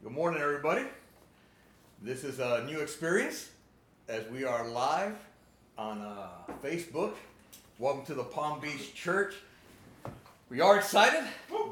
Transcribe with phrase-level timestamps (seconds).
[0.00, 0.84] Good morning, everybody.
[2.00, 3.50] This is a new experience
[4.08, 5.16] as we are live
[5.76, 6.28] on uh,
[6.62, 7.14] Facebook.
[7.80, 9.34] Welcome to the Palm Beach Church.
[10.50, 11.24] We are excited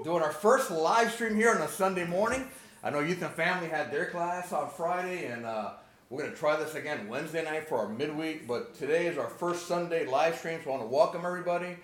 [0.03, 2.49] doing our first live stream here on a Sunday morning.
[2.83, 5.75] I know Youth and Family had their class on Friday, and uh,
[6.11, 8.49] we're going to try this again Wednesday night for our midweek.
[8.49, 11.77] But today is our first Sunday live stream, so I want to welcome everybody.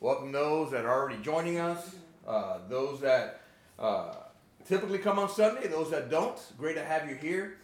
[0.00, 1.94] Welcome those that are already joining us,
[2.26, 3.42] uh, those that
[3.78, 4.14] uh,
[4.66, 5.68] typically come on Sunday.
[5.68, 7.58] Those that don't, great to have you here.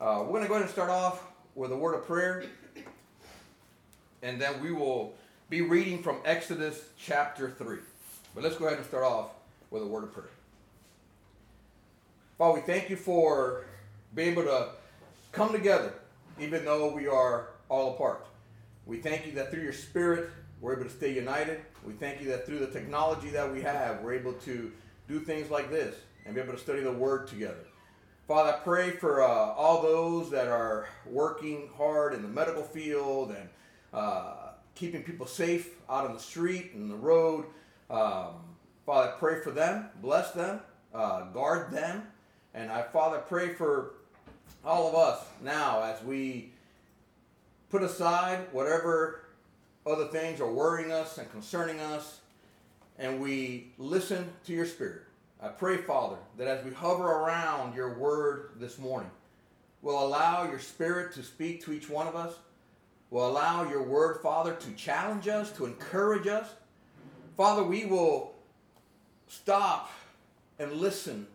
[0.00, 1.24] Uh, we're going to go ahead and start off
[1.54, 2.44] with a word of prayer,
[4.22, 5.14] and then we will
[5.48, 7.78] be reading from Exodus chapter 3.
[8.34, 9.30] But let's go ahead and start off
[9.70, 10.30] with a word of prayer.
[12.38, 13.64] Father, we thank you for
[14.14, 14.70] being able to
[15.30, 15.92] come together,
[16.40, 18.26] even though we are all apart.
[18.86, 21.60] We thank you that through your Spirit, we're able to stay united.
[21.86, 24.72] We thank you that through the technology that we have, we're able to
[25.08, 25.94] do things like this
[26.24, 27.64] and be able to study the Word together.
[28.28, 33.30] Father, I pray for uh, all those that are working hard in the medical field
[33.30, 33.48] and
[33.92, 37.44] uh, keeping people safe out on the street and the road.
[37.90, 38.36] Um,
[38.86, 40.60] Father, I pray for them, bless them,
[40.94, 42.04] uh, guard them.
[42.54, 43.94] And I, Father, pray for
[44.64, 46.52] all of us now as we
[47.70, 49.24] put aside whatever
[49.86, 52.20] other things are worrying us and concerning us,
[52.98, 55.02] and we listen to your Spirit.
[55.42, 59.10] I pray, Father, that as we hover around your word this morning,
[59.82, 62.34] will allow your spirit to speak to each one of us,
[63.10, 66.48] will allow your word, Father, to challenge us, to encourage us.
[67.36, 68.34] Father, we will
[69.26, 69.90] stop
[70.60, 71.26] and listen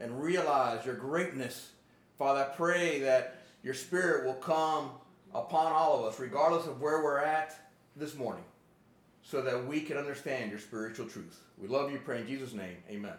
[0.00, 1.70] and realize your greatness.
[2.18, 4.90] Father, I pray that your spirit will come
[5.32, 7.54] upon all of us, regardless of where we're at
[7.94, 8.44] this morning,
[9.22, 11.38] so that we can understand your spiritual truth.
[11.56, 12.76] We love you, pray in Jesus' name.
[12.90, 13.14] Amen.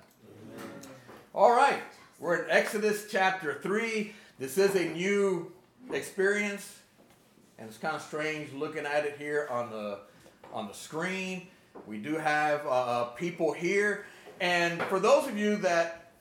[1.34, 1.81] All right,
[2.20, 4.14] we're in Exodus chapter 3.
[4.39, 5.52] This is a new
[5.92, 6.80] experience,
[7.59, 9.99] and it's kind of strange looking at it here on the
[10.54, 11.48] on the screen.
[11.86, 14.05] We do have uh, uh, people here,
[14.39, 16.11] and for those of you that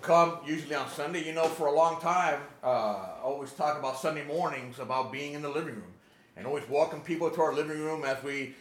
[0.00, 4.24] come usually on Sunday, you know, for a long time, uh, always talk about Sunday
[4.24, 5.92] mornings about being in the living room,
[6.36, 8.54] and always welcome people to our living room as we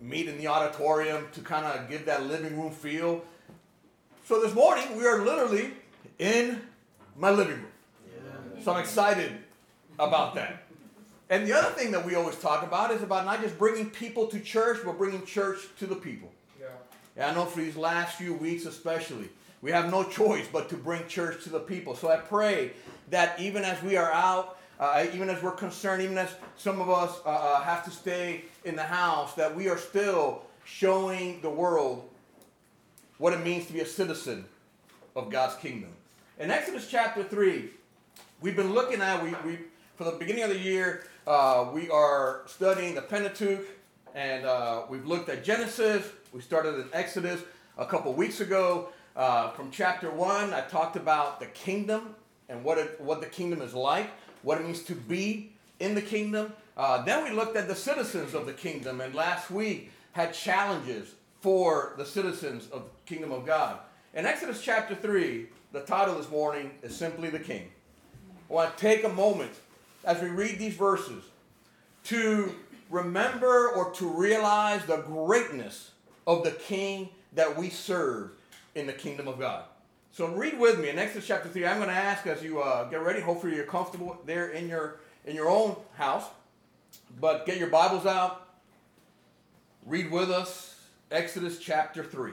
[0.00, 3.24] meet in the auditorium to kind of give that living room feel.
[4.26, 5.70] So this morning we are literally
[6.18, 6.60] in
[7.16, 7.72] my living room.
[8.12, 8.64] Yeah.
[8.64, 9.30] So I'm excited
[10.00, 10.64] about that.
[11.30, 14.26] And the other thing that we always talk about is about not just bringing people
[14.26, 16.32] to church, but bringing church to the people.
[16.58, 16.66] Yeah.
[17.14, 19.28] And I know for these last few weeks especially,
[19.62, 21.94] we have no choice but to bring church to the people.
[21.94, 22.72] So I pray
[23.10, 26.90] that even as we are out, uh, even as we're concerned, even as some of
[26.90, 31.50] us uh, uh have to stay in the house, that we are still showing the
[31.50, 32.08] world
[33.18, 34.44] what it means to be a citizen
[35.14, 35.90] of God's kingdom.
[36.38, 37.70] In Exodus chapter 3,
[38.40, 39.58] we've been looking at, we, we
[39.96, 43.66] for the beginning of the year, uh, we are studying the Pentateuch,
[44.14, 46.06] and uh, we've looked at Genesis.
[46.32, 47.40] We started in Exodus
[47.78, 48.90] a couple weeks ago.
[49.16, 52.14] Uh, from chapter 1, I talked about the kingdom
[52.50, 54.10] and what, it, what the kingdom is like,
[54.42, 56.52] what it means to be in the kingdom.
[56.76, 61.14] Uh, then we looked at the citizens of the kingdom, and last week had challenges
[61.40, 63.78] for the citizens of kingdom of God.
[64.14, 67.68] In Exodus chapter 3, the title this morning is simply the king.
[68.50, 69.52] I want to take a moment
[70.04, 71.24] as we read these verses
[72.04, 72.54] to
[72.90, 75.92] remember or to realize the greatness
[76.26, 78.30] of the king that we serve
[78.74, 79.64] in the kingdom of God.
[80.12, 81.66] So read with me in Exodus chapter 3.
[81.66, 84.96] I'm going to ask as you uh, get ready, hopefully you're comfortable there in your,
[85.26, 86.24] in your own house,
[87.20, 88.48] but get your Bibles out,
[89.84, 90.80] read with us
[91.10, 92.32] Exodus chapter 3.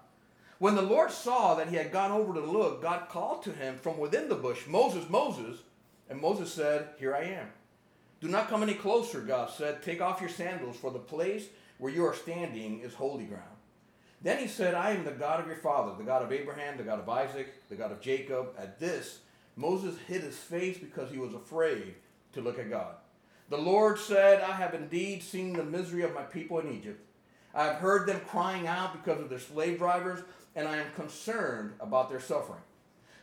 [0.61, 3.77] When the Lord saw that he had gone over to look, God called to him
[3.77, 5.57] from within the bush, Moses, Moses.
[6.07, 7.47] And Moses said, Here I am.
[8.19, 9.81] Do not come any closer, God said.
[9.81, 11.47] Take off your sandals, for the place
[11.79, 13.57] where you are standing is holy ground.
[14.21, 16.83] Then he said, I am the God of your father, the God of Abraham, the
[16.83, 18.49] God of Isaac, the God of Jacob.
[18.55, 19.21] At this,
[19.55, 21.95] Moses hid his face because he was afraid
[22.33, 22.97] to look at God.
[23.49, 27.03] The Lord said, I have indeed seen the misery of my people in Egypt.
[27.53, 30.23] I have heard them crying out because of their slave drivers
[30.55, 32.61] and I am concerned about their suffering.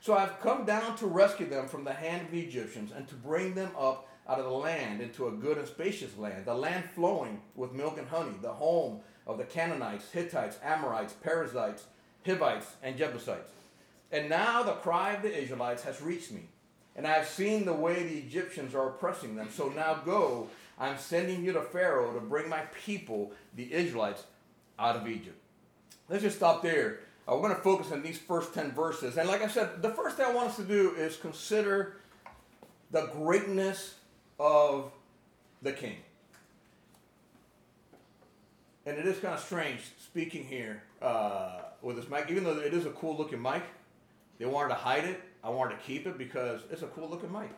[0.01, 3.15] So I've come down to rescue them from the hand of the Egyptians and to
[3.15, 6.85] bring them up out of the land into a good and spacious land, the land
[6.95, 11.85] flowing with milk and honey, the home of the Canaanites, Hittites, Amorites, Perizzites,
[12.25, 13.51] Hivites, and Jebusites.
[14.13, 16.43] And now the cry of the Israelites has reached me,
[16.97, 19.49] and I have seen the way the Egyptians are oppressing them.
[19.51, 20.49] So now go,
[20.79, 24.25] I'm sending you to Pharaoh to bring my people, the Israelites,
[24.79, 25.37] out of Egypt.
[26.09, 27.01] Let's just stop there.
[27.29, 29.19] Uh, we're going to focus on these first 10 verses.
[29.19, 31.97] And like I said, the first thing I want us to do is consider
[32.91, 33.97] the greatness
[34.41, 34.93] of
[35.61, 35.97] the king.
[38.87, 42.73] And it is kind of strange speaking here uh, with this mic, even though it
[42.73, 43.63] is a cool looking mic.
[44.39, 45.21] They wanted to hide it.
[45.45, 47.51] I wanted to keep it because it's a cool looking mic.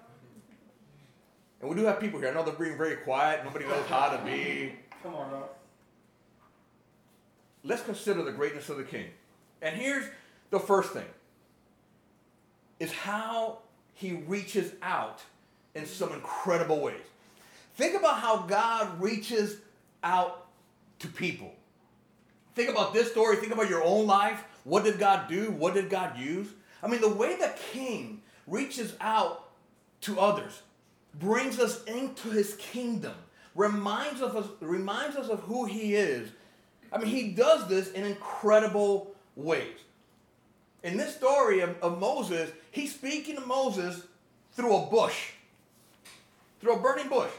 [1.61, 2.31] And we do have people here.
[2.31, 3.45] I know they're being very quiet.
[3.45, 4.73] Nobody knows how to be.
[5.05, 5.51] Come on, Rob.
[7.63, 9.11] Let's consider the greatness of the king.
[9.63, 10.05] And here's
[10.51, 11.07] the first thing
[12.79, 13.59] is how
[13.95, 15.21] he reaches out
[15.75, 17.03] in some incredible ways.
[17.77, 19.57] Think about how God reaches
[20.03, 20.47] out
[21.01, 21.53] to people.
[22.55, 23.37] Think about this story.
[23.37, 24.43] Think about your own life.
[24.65, 25.51] What did God do?
[25.51, 26.49] What did God use?
[26.83, 29.51] I mean, the way the king reaches out
[30.03, 30.63] to others,
[31.19, 33.15] brings us into his kingdom,
[33.55, 36.31] reminds us, reminds us of who he is.
[36.93, 39.79] I mean, he does this in incredible ways.
[40.83, 44.03] In this story of, of Moses, he's speaking to Moses
[44.53, 45.33] through a bush,
[46.61, 47.31] through a burning bush.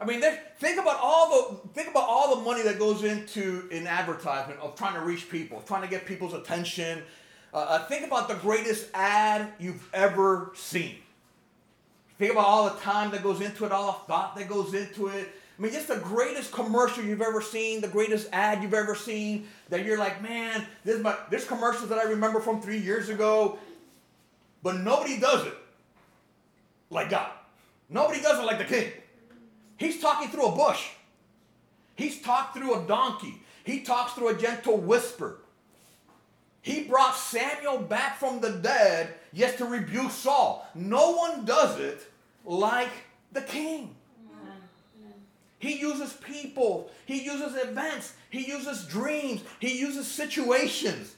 [0.00, 0.22] I mean,
[0.58, 4.74] think about all the think about all the money that goes into an advertisement of
[4.74, 7.02] trying to reach people, trying to get people's attention.
[7.52, 10.96] Uh, uh, think about the greatest ad you've ever seen.
[12.18, 15.08] Think about all the time that goes into it, all the thought that goes into
[15.08, 15.28] it.
[15.60, 19.46] I mean, just the greatest commercial you've ever seen, the greatest ad you've ever seen.
[19.68, 23.58] That you're like, man, this my this commercials that I remember from three years ago,
[24.62, 25.54] but nobody does it
[26.88, 27.30] like God.
[27.90, 28.90] Nobody does it like the King.
[29.76, 30.88] He's talking through a bush.
[31.94, 33.42] He's talked through a donkey.
[33.62, 35.40] He talks through a gentle whisper.
[36.62, 40.66] He brought Samuel back from the dead, yes, to rebuke Saul.
[40.74, 42.00] No one does it
[42.46, 42.90] like
[43.32, 43.96] the king.
[45.60, 51.14] He uses people, he uses events, he uses dreams, he uses situations.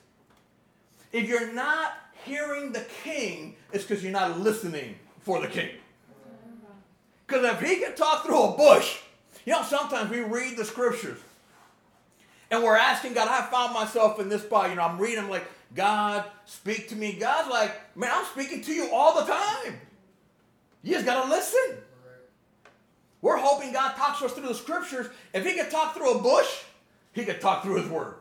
[1.13, 1.93] If you're not
[2.25, 5.71] hearing the king, it's because you're not listening for the king.
[7.27, 8.99] Because if he can talk through a bush,
[9.47, 11.19] you know, sometimes we read the scriptures
[12.51, 14.71] and we're asking God, I found myself in this spot.
[14.71, 17.13] You know, I'm reading, I'm like, God, speak to me.
[17.15, 19.81] God's like, man, I'm speaking to you all the time.
[20.83, 21.79] You just got to listen.
[23.23, 25.07] We're hoping God talks to us through the scriptures.
[25.33, 26.65] If he could talk through a bush,
[27.13, 28.17] he could talk through his word.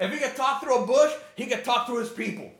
[0.00, 2.50] If he could talk through a bush, he could talk through his people.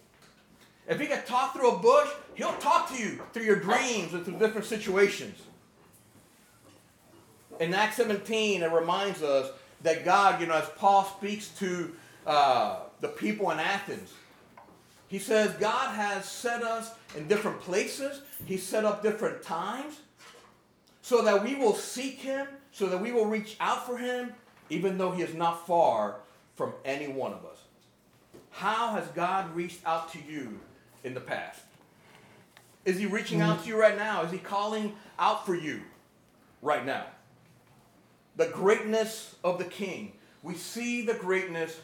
[0.88, 4.24] If he could talk through a bush, he'll talk to you through your dreams and
[4.24, 5.38] through different situations.
[7.60, 9.50] In Acts 17, it reminds us
[9.82, 11.92] that God, you know, as Paul speaks to
[12.26, 14.12] uh, the people in Athens,
[15.06, 18.22] he says God has set us in different places.
[18.46, 20.00] He set up different times
[21.02, 24.32] so that we will seek him, so that we will reach out for him,
[24.70, 26.16] even though he is not far
[26.54, 27.58] from any one of us.
[28.50, 30.58] How has God reached out to you
[31.04, 31.60] in the past?
[32.84, 34.22] Is he reaching out to you right now?
[34.22, 35.82] Is he calling out for you
[36.62, 37.04] right now?
[38.36, 40.12] the greatness of the king.
[40.42, 41.78] We see the greatness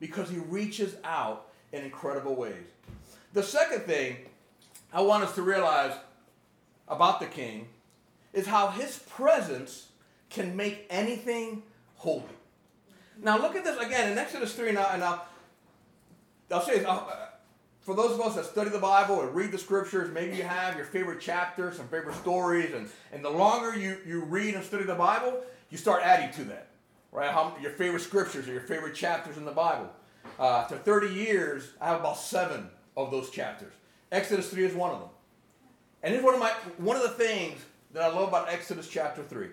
[0.00, 2.66] because he reaches out in incredible ways.
[3.32, 4.16] The second thing
[4.92, 5.92] I want us to realize
[6.88, 7.68] about the king
[8.32, 9.88] is how his presence
[10.30, 11.62] can make anything
[11.94, 12.22] holy.
[13.22, 15.26] Now look at this again in Exodus 3 now, and I'll,
[16.50, 17.10] I'll say this, I'll,
[17.80, 20.76] for those of us that study the Bible and read the scriptures, maybe you have
[20.76, 24.84] your favorite chapters, some favorite stories, and, and the longer you, you read and study
[24.84, 25.40] the Bible,
[25.70, 26.68] you start adding to that,
[27.12, 27.30] right?
[27.30, 29.88] How, your favorite scriptures or your favorite chapters in the Bible.
[30.38, 33.72] Uh, after 30 years, I have about seven of those chapters.
[34.10, 35.08] Exodus 3 is one of them.
[36.02, 37.60] And here's one of my one of the things
[37.92, 39.48] that I love about Exodus chapter 3.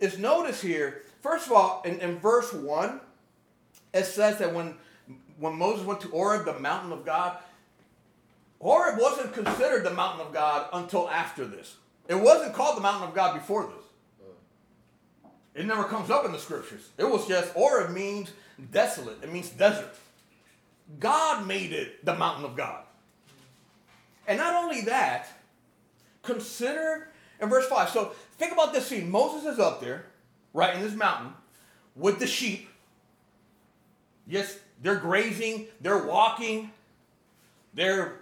[0.00, 3.00] Is notice here, first of all, in, in verse 1,
[3.94, 4.76] it says that when
[5.38, 7.36] when Moses went to Horeb, the mountain of God,
[8.60, 11.76] Horeb wasn't considered the mountain of God until after this.
[12.08, 13.84] It wasn't called the mountain of God before this.
[15.54, 16.90] It never comes up in the scriptures.
[16.96, 18.30] It was just, Horeb means
[18.70, 19.94] desolate, it means desert.
[21.00, 22.84] God made it the mountain of God.
[24.26, 25.28] And not only that,
[26.22, 27.08] consider
[27.42, 27.90] in verse 5.
[27.90, 29.10] So think about this scene.
[29.10, 30.06] Moses is up there,
[30.54, 31.34] right, in this mountain
[31.96, 32.70] with the sheep.
[34.26, 36.70] Yes, they're grazing, they're walking.
[37.74, 38.20] They're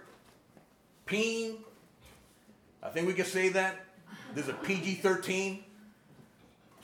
[1.05, 1.57] peeing.
[2.81, 3.85] I think we can say that.
[4.33, 5.63] There's a PG 13.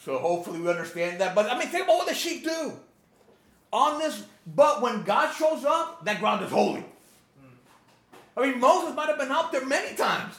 [0.03, 1.33] So hopefully we understand that.
[1.33, 2.73] But I mean, think about what the sheep do.
[3.73, 4.23] On this,
[4.55, 6.85] but when God shows up, that ground is holy.
[8.35, 10.35] I mean, Moses might have been out there many times.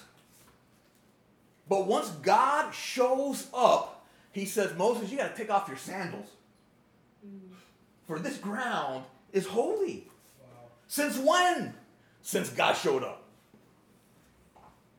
[1.69, 6.29] But once God shows up, he says, Moses, you got to take off your sandals.
[8.07, 10.07] For this ground is holy.
[10.41, 10.47] Wow.
[10.87, 11.75] Since when?
[12.23, 13.25] Since God showed up.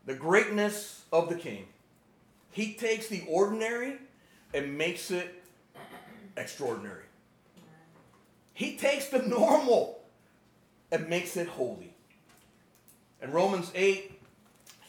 [0.05, 1.65] The greatness of the king.
[2.51, 3.97] He takes the ordinary
[4.53, 5.43] and makes it
[6.37, 7.03] extraordinary.
[8.53, 10.01] He takes the normal
[10.91, 11.93] and makes it holy.
[13.21, 14.18] In Romans 8,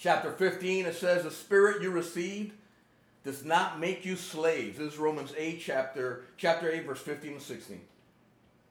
[0.00, 2.52] chapter 15, it says, The spirit you received
[3.22, 4.78] does not make you slaves.
[4.78, 7.80] This is Romans 8, chapter, chapter 8, verse 15 and 16.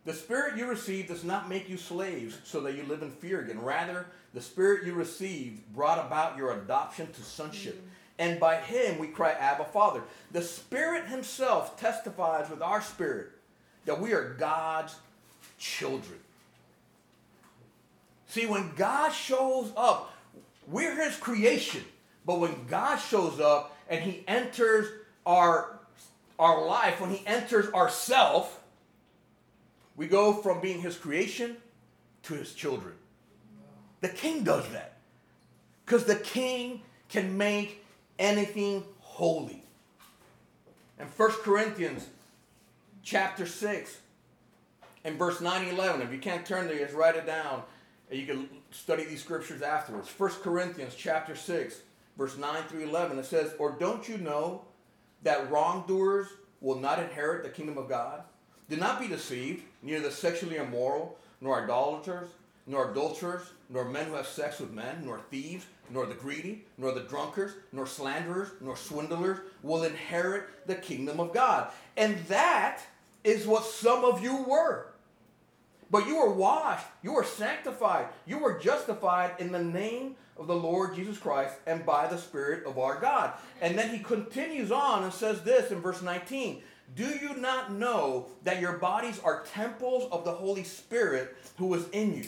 [0.05, 3.41] The spirit you received does not make you slaves so that you live in fear
[3.41, 3.61] again.
[3.61, 7.75] Rather, the spirit you received brought about your adoption to sonship.
[7.75, 7.87] Mm-hmm.
[8.17, 10.01] And by him we cry, Abba, Father.
[10.31, 13.29] The Spirit himself testifies with our spirit
[13.85, 14.95] that we are God's
[15.57, 16.19] children.
[18.27, 20.13] See, when God shows up,
[20.69, 21.83] we're his creation.
[22.25, 24.87] But when God shows up and he enters
[25.25, 25.79] our,
[26.37, 28.61] our life, when he enters ourself,
[29.95, 31.57] we go from being his creation
[32.23, 32.93] to his children.
[34.01, 34.97] The king does that.
[35.85, 37.83] Because the king can make
[38.17, 39.63] anything holy.
[40.99, 42.07] In 1 Corinthians
[43.01, 43.97] chapter 6
[45.03, 47.63] and verse 9 and 11, if you can't turn there, just write it down.
[48.09, 50.09] And you can study these scriptures afterwards.
[50.17, 51.81] 1 Corinthians chapter 6,
[52.17, 54.63] verse 9 through 11, it says, Or don't you know
[55.23, 56.27] that wrongdoers
[56.61, 58.23] will not inherit the kingdom of God?
[58.69, 62.29] Do not be deceived, neither the sexually immoral, nor idolaters,
[62.67, 66.91] nor adulterers, nor men who have sex with men, nor thieves, nor the greedy, nor
[66.91, 71.71] the drunkards, nor slanderers, nor swindlers will inherit the kingdom of God.
[71.97, 72.81] And that
[73.23, 74.88] is what some of you were.
[75.91, 80.55] But you were washed, you were sanctified, you were justified in the name of the
[80.55, 83.33] Lord Jesus Christ and by the Spirit of our God.
[83.61, 86.61] And then he continues on and says this in verse 19
[86.95, 91.89] Do you not know that your bodies are temples of the Holy Spirit who is
[91.89, 92.25] in you?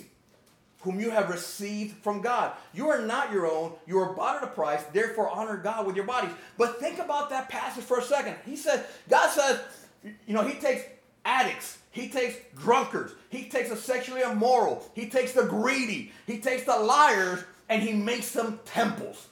[0.81, 2.53] Whom you have received from God.
[2.73, 5.95] You are not your own, you are bought at a price, therefore honor God with
[5.95, 6.31] your bodies.
[6.57, 8.35] But think about that passage for a second.
[8.45, 9.59] He said, God says,
[10.03, 10.81] you know, He takes
[11.25, 13.13] addicts, he takes drunkards.
[13.29, 14.85] He takes the sexually immoral.
[14.93, 16.11] He takes the greedy.
[16.25, 19.27] He takes the liars and he makes them temples.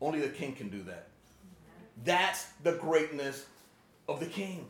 [0.00, 1.08] Only the king can do that.
[2.04, 3.46] That's the greatness
[4.08, 4.66] of the king.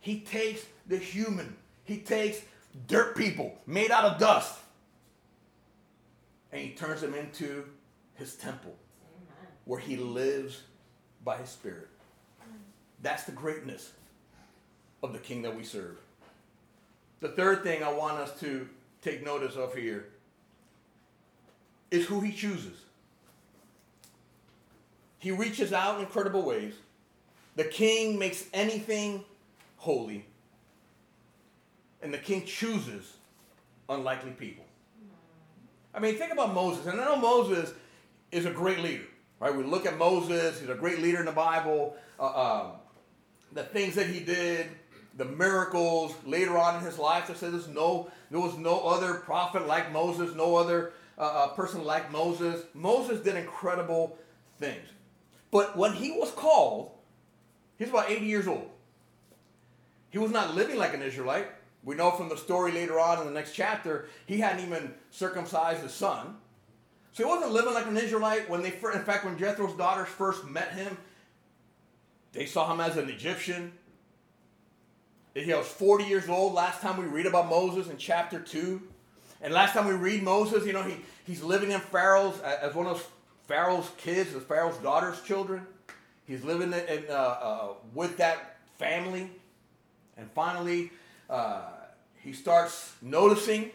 [0.00, 2.40] He takes the human, he takes
[2.86, 4.56] dirt people made out of dust,
[6.52, 7.64] and he turns them into
[8.14, 8.74] his temple
[9.64, 10.62] where he lives
[11.24, 11.88] by his spirit.
[13.06, 13.92] That's the greatness
[15.00, 15.96] of the king that we serve.
[17.20, 18.68] The third thing I want us to
[19.00, 20.08] take notice of here
[21.92, 22.76] is who he chooses.
[25.20, 26.74] He reaches out in incredible ways.
[27.54, 29.24] The king makes anything
[29.76, 30.26] holy.
[32.02, 33.18] And the king chooses
[33.88, 34.64] unlikely people.
[35.94, 36.84] I mean, think about Moses.
[36.86, 37.72] And I know Moses
[38.32, 39.06] is a great leader,
[39.38, 39.54] right?
[39.54, 41.94] We look at Moses, he's a great leader in the Bible.
[42.18, 42.72] Uh, um,
[43.56, 44.68] the things that he did,
[45.16, 47.28] the miracles later on in his life.
[47.28, 51.48] They said there's no, there was no other prophet like Moses, no other uh, uh,
[51.48, 52.62] person like Moses.
[52.74, 54.18] Moses did incredible
[54.58, 54.86] things.
[55.50, 56.90] But when he was called,
[57.78, 58.70] he was about 80 years old.
[60.10, 61.48] He was not living like an Israelite.
[61.82, 65.82] We know from the story later on in the next chapter, he hadn't even circumcised
[65.82, 66.36] his son.
[67.12, 68.50] So he wasn't living like an Israelite.
[68.50, 70.98] When they, in fact, when Jethro's daughters first met him,
[72.36, 73.72] they saw him as an Egyptian.
[75.34, 78.80] He was 40 years old last time we read about Moses in chapter 2.
[79.40, 82.86] And last time we read Moses, you know, he, he's living in Pharaoh's, as one
[82.86, 83.06] of
[83.46, 85.66] Pharaoh's kids, as Pharaoh's daughter's children.
[86.26, 89.30] He's living in, uh, uh, with that family.
[90.18, 90.90] And finally,
[91.30, 91.62] uh,
[92.22, 93.70] he starts noticing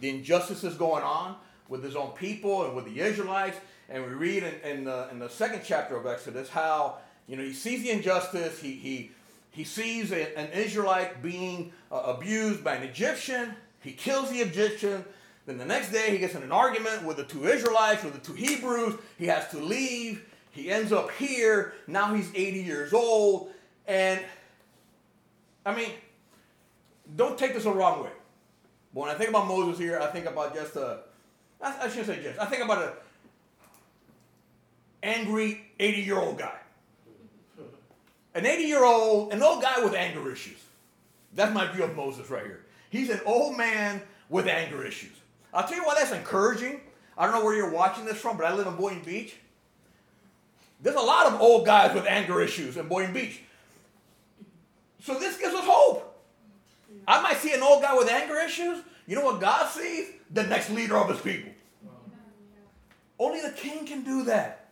[0.00, 1.36] the injustices going on
[1.68, 3.58] with his own people and with the Israelites.
[3.88, 7.42] And we read in, in, the, in the second chapter of Exodus how, you know,
[7.42, 9.10] he sees the injustice, he, he
[9.54, 13.54] he sees a, an Israelite being uh, abused by an Egyptian.
[13.80, 15.04] He kills the Egyptian.
[15.46, 18.18] Then the next day, he gets in an argument with the two Israelites, with the
[18.18, 18.94] two Hebrews.
[19.16, 20.24] He has to leave.
[20.50, 21.74] He ends up here.
[21.86, 23.52] Now he's 80 years old.
[23.86, 24.20] And,
[25.64, 25.90] I mean,
[27.14, 28.10] don't take this the wrong way.
[28.92, 30.98] But when I think about Moses here, I think about just a,
[31.62, 32.92] I, I shouldn't say just, I think about a
[35.04, 36.58] angry 80 year old guy.
[38.34, 40.58] An 80 year old, an old guy with anger issues.
[41.34, 42.64] That's my view of Moses right here.
[42.90, 45.12] He's an old man with anger issues.
[45.52, 46.80] I'll tell you why that's encouraging.
[47.16, 49.36] I don't know where you're watching this from, but I live in Boynton Beach.
[50.80, 53.40] There's a lot of old guys with anger issues in Boynton Beach.
[55.00, 56.10] So this gives us hope.
[57.06, 58.82] I might see an old guy with anger issues.
[59.06, 60.08] You know what God sees?
[60.30, 61.52] The next leader of his people.
[63.18, 64.68] Only the king can do that.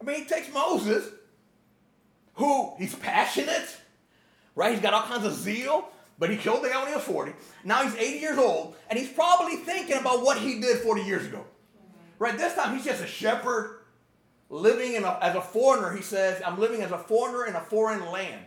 [0.00, 1.08] I mean, he takes Moses,
[2.40, 3.76] who he's passionate,
[4.54, 4.72] right?
[4.72, 7.32] He's got all kinds of zeal, but he killed the guy when he was 40.
[7.64, 11.26] Now he's 80 years old, and he's probably thinking about what he did 40 years
[11.26, 11.44] ago.
[12.18, 12.36] Right?
[12.36, 13.80] This time he's just a shepherd
[14.48, 15.94] living in a, as a foreigner.
[15.94, 18.44] He says, I'm living as a foreigner in a foreign land.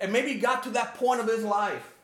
[0.00, 1.94] And maybe he got to that point of his life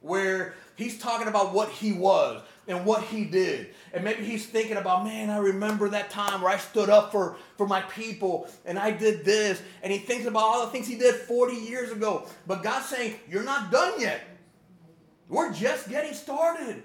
[0.00, 3.74] where he's talking about what he was and what he did.
[3.92, 7.36] And maybe he's thinking about, man, I remember that time where I stood up for,
[7.56, 9.60] for my people and I did this.
[9.82, 12.26] And he thinks about all the things he did 40 years ago.
[12.46, 14.20] But God's saying, you're not done yet.
[15.28, 16.82] We're just getting started.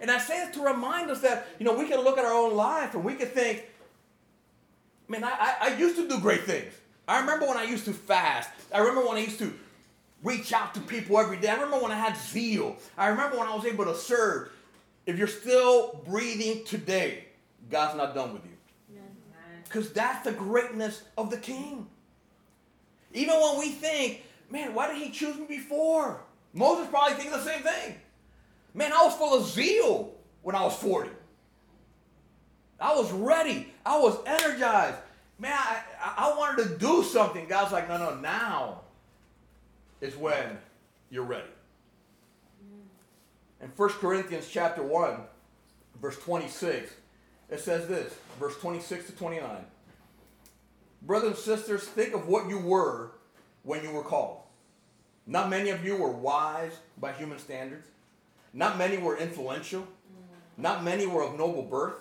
[0.00, 2.32] And I say this to remind us that, you know, we can look at our
[2.32, 3.64] own life and we can think,
[5.08, 6.72] man, I, I, I used to do great things.
[7.08, 8.50] I remember when I used to fast.
[8.72, 9.52] I remember when I used to
[10.22, 11.48] reach out to people every day.
[11.48, 12.76] I remember when I had zeal.
[12.96, 14.50] I remember when I was able to serve.
[15.08, 17.24] If you're still breathing today,
[17.70, 18.52] God's not done with you.
[19.64, 21.86] Because that's the greatness of the King.
[23.14, 26.20] Even when we think, man, why did he choose me before?
[26.52, 27.94] Moses probably thinking the same thing.
[28.74, 30.12] Man, I was full of zeal
[30.42, 31.08] when I was 40.
[32.78, 33.72] I was ready.
[33.86, 34.98] I was energized.
[35.38, 37.48] Man, I, I wanted to do something.
[37.48, 38.82] God's like, no, no, now
[40.02, 40.58] is when
[41.08, 41.48] you're ready.
[43.60, 45.16] In 1 Corinthians chapter 1,
[46.00, 46.92] verse 26,
[47.50, 49.48] it says this, verse 26 to 29.
[51.02, 53.12] Brothers and sisters, think of what you were
[53.62, 54.38] when you were called.
[55.26, 57.86] Not many of you were wise by human standards.
[58.52, 59.86] Not many were influential.
[60.56, 61.94] Not many were of noble birth.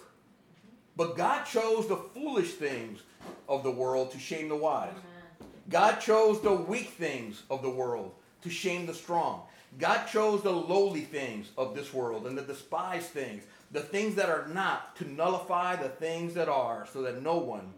[0.95, 3.01] But God chose the foolish things
[3.47, 4.93] of the world to shame the wise.
[5.69, 9.43] God chose the weak things of the world to shame the strong.
[9.79, 14.29] God chose the lowly things of this world and the despised things, the things that
[14.29, 17.73] are not, to nullify the things that are, so that no one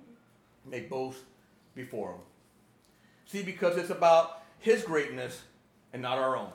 [0.65, 1.19] may boast
[1.75, 2.19] before him.
[3.25, 5.41] See, because it's about his greatness
[5.93, 6.52] and not our own.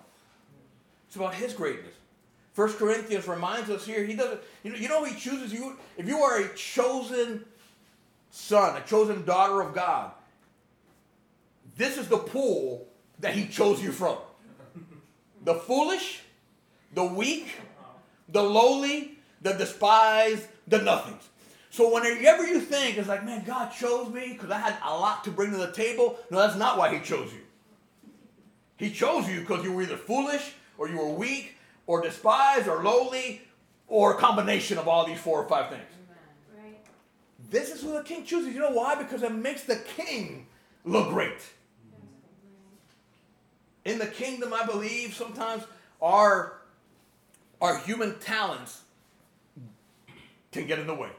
[1.07, 1.95] It's about his greatness.
[2.53, 5.77] First Corinthians reminds us here, he doesn't, you know, you know he chooses you.
[5.99, 7.45] If you are a chosen
[8.31, 10.13] son, a chosen daughter of God,
[11.77, 12.87] this is the pool
[13.19, 14.19] that he chose you from.
[15.45, 16.23] The foolish,
[16.95, 17.49] the weak,
[18.29, 21.29] the lowly, the despised, the nothings.
[21.71, 25.25] So whenever you think it's like, man, God chose me because I had a lot
[25.25, 26.19] to bring to the table.
[26.31, 27.41] No, that's not why he chose you.
[28.77, 32.83] He chose you because you were either foolish or you were weak or despised or
[32.83, 33.43] lowly
[33.89, 35.83] or a combination of all these four or five things.
[36.57, 36.79] Right.
[37.51, 38.55] This is who the king chooses.
[38.55, 38.95] You know why?
[38.95, 40.47] Because it makes the king
[40.85, 41.41] look great.
[43.85, 45.65] In the kingdom, I believe sometimes
[46.01, 46.61] our,
[47.61, 48.83] our human talents
[50.53, 51.11] can get in the way.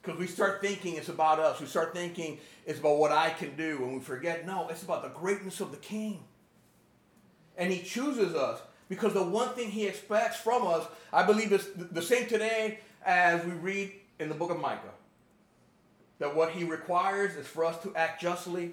[0.00, 1.60] Because we start thinking it's about us.
[1.60, 3.78] We start thinking it's about what I can do.
[3.82, 6.20] And we forget, no, it's about the greatness of the king.
[7.56, 11.68] And he chooses us because the one thing he expects from us, I believe, is
[11.74, 14.92] the same today as we read in the book of Micah.
[16.18, 18.72] That what he requires is for us to act justly,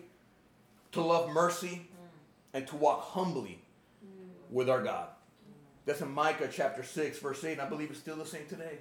[0.91, 1.87] to love mercy,
[2.53, 3.61] and to walk humbly
[4.49, 5.07] with our God.
[5.85, 8.79] That's in Micah chapter 6, verse 8, and I believe it's still the same today.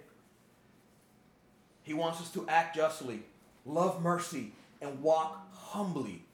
[1.83, 3.22] He wants us to act justly,
[3.64, 6.24] love mercy, and walk humbly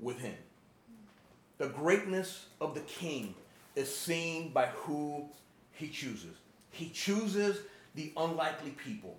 [0.00, 0.34] with him.
[1.58, 3.34] The greatness of the king
[3.76, 5.28] is seen by who
[5.72, 6.36] he chooses.
[6.70, 7.58] He chooses
[7.94, 9.16] the unlikely people.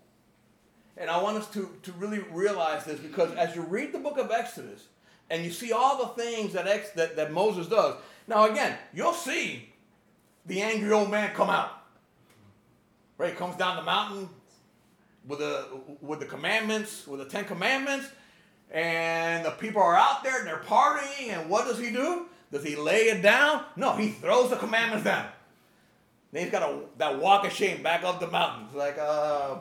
[0.97, 4.17] And I want us to, to really realize this because as you read the book
[4.17, 4.87] of Exodus
[5.29, 7.95] and you see all the things that, Ex, that, that Moses does,
[8.27, 9.69] now again, you'll see
[10.45, 11.71] the angry old man come out.
[13.17, 13.35] Right?
[13.35, 14.29] Comes down the mountain
[15.27, 15.67] with the,
[16.01, 18.07] with the commandments, with the Ten Commandments,
[18.71, 22.27] and the people are out there and they're partying, and what does he do?
[22.51, 23.63] Does he lay it down?
[23.75, 25.27] No, he throws the commandments down.
[26.31, 28.65] Then he's got a, that walk of shame back up the mountain.
[28.67, 29.55] It's like, uh,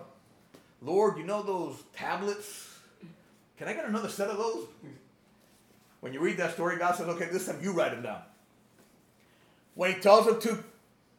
[0.83, 2.79] Lord, you know those tablets?
[3.57, 4.67] Can I get another set of those?
[6.05, 8.21] When you read that story, God says, okay, this time you write them down.
[9.75, 10.63] When he tells him to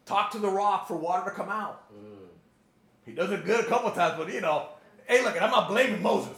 [0.04, 1.92] talk to the rock for water to come out.
[1.92, 2.28] Mm.
[3.04, 4.68] He does it good a couple times, but you know,
[5.08, 6.36] hey, look, I'm not blaming Moses.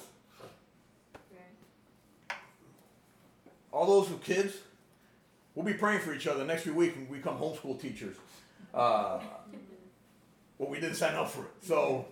[3.71, 4.55] All those who kids,
[5.55, 8.17] we'll be praying for each other next few weeks when we become homeschool teachers.
[8.73, 9.21] Uh,
[10.57, 11.51] well, we didn't sign up for it.
[11.61, 12.07] So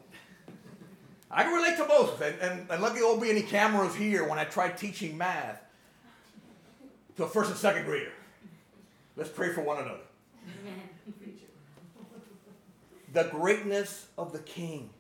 [1.31, 2.21] I can relate to Moses.
[2.21, 5.63] And, and, and lucky there won't be any cameras here when I try teaching math
[7.17, 8.13] to a first and second grader.
[9.17, 10.01] Let's pray for one another.
[13.13, 14.91] the greatness of the king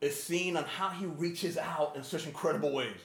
[0.00, 2.96] is seen on how he reaches out in such incredible ways.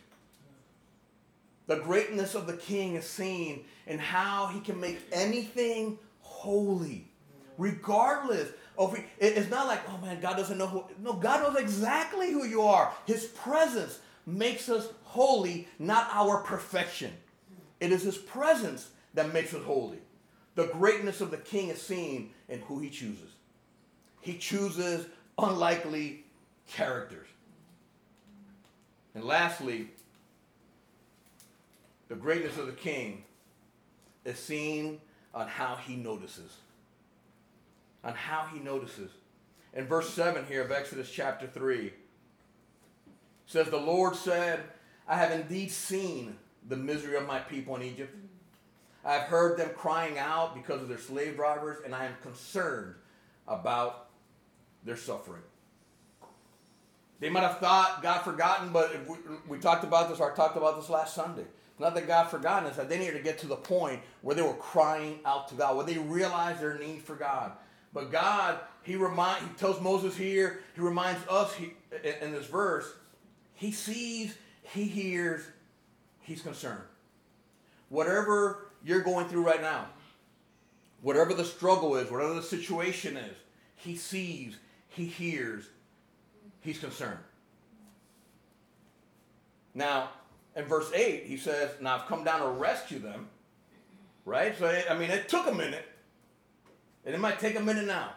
[1.67, 7.07] The greatness of the king is seen in how he can make anything holy,
[7.57, 8.95] regardless of.
[9.17, 10.83] It's not like, oh man, God doesn't know who.
[11.01, 12.93] No, God knows exactly who you are.
[13.07, 17.11] His presence makes us holy, not our perfection.
[17.85, 19.99] It is His presence that makes us holy.
[20.55, 23.29] The greatness of the king is seen in who he chooses.
[24.21, 25.05] He chooses
[25.37, 26.23] unlikely
[26.67, 27.27] characters.
[29.13, 29.91] And lastly,
[32.07, 33.23] the greatness of the king
[34.23, 34.99] is seen
[35.35, 36.57] on how he notices.
[38.03, 39.11] On how he notices.
[39.75, 41.93] In verse 7 here of Exodus chapter 3,
[43.45, 44.61] says, The Lord said,
[45.07, 48.15] I have indeed seen the misery of my people in Egypt.
[49.03, 52.95] I have heard them crying out because of their slave drivers, and I am concerned
[53.47, 54.07] about
[54.83, 55.43] their suffering.
[57.19, 59.15] They might have thought God forgotten, but we,
[59.47, 61.45] we talked about this, or I talked about this last Sunday.
[61.77, 64.41] Not that God forgotten us, that they needed to get to the point where they
[64.41, 67.51] were crying out to God, where they realized their need for God.
[67.93, 71.73] But God, He remind, He tells Moses here, He reminds us he,
[72.21, 72.93] in this verse,
[73.53, 75.43] He sees, He hears,
[76.25, 76.81] He's concerned.
[77.89, 79.85] Whatever you're going through right now,
[81.01, 83.37] whatever the struggle is, whatever the situation is,
[83.75, 84.57] He sees,
[84.89, 85.69] He hears,
[86.61, 87.19] He's concerned.
[89.75, 90.09] Now,
[90.55, 93.27] in verse 8, he says, Now I've come down to rescue them.
[94.23, 94.57] Right?
[94.57, 95.85] So, I mean, it took a minute.
[97.05, 98.13] And it might take a minute now.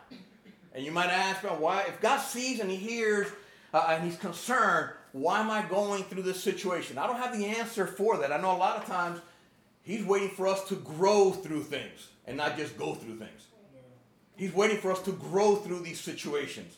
[0.73, 1.83] And you might ask, well, why?
[1.88, 3.27] If God sees and He hears
[3.75, 6.99] uh, and He's concerned, why am I going through this situation?
[6.99, 8.33] I don't have the answer for that.
[8.33, 9.21] I know a lot of times
[9.83, 13.47] He's waiting for us to grow through things and not just go through things.
[14.37, 16.77] He's waiting for us to grow through these situations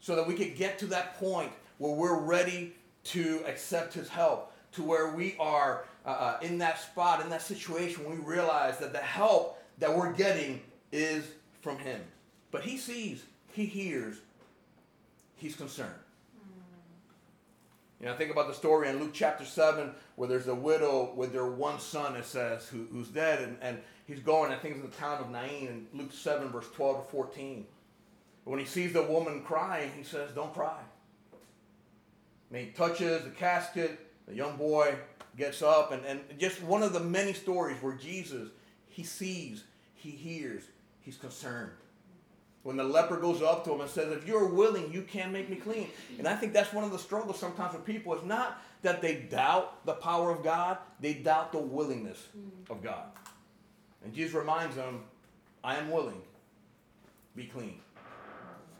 [0.00, 2.74] so that we can get to that point where we're ready
[3.04, 7.40] to accept His help to where we are uh, uh, in that spot, in that
[7.40, 10.60] situation, we realize that the help that we're getting
[10.92, 11.24] is
[11.62, 12.00] from Him.
[12.50, 14.16] But He sees, He hears,
[15.36, 15.94] He's concerned.
[18.04, 21.32] You know, think about the story in Luke chapter 7 where there's a widow with
[21.32, 24.82] their one son, it says, who, who's dead, and, and he's going, I think in
[24.82, 27.66] the town of Nain, in Luke 7, verse 12 to 14.
[28.44, 30.80] When he sees the woman crying, he says, Don't cry.
[32.52, 34.96] And he touches the casket, the young boy
[35.38, 38.50] gets up, and, and just one of the many stories where Jesus,
[38.86, 39.64] he sees,
[39.94, 40.64] he hears,
[41.00, 41.70] he's concerned.
[42.64, 45.50] When the leper goes up to him and says, If you're willing, you can make
[45.50, 45.88] me clean.
[46.18, 48.14] And I think that's one of the struggles sometimes with people.
[48.14, 52.70] It's not that they doubt the power of God, they doubt the willingness mm.
[52.70, 53.04] of God.
[54.02, 55.02] And Jesus reminds them,
[55.62, 56.20] I am willing,
[57.36, 57.80] be clean.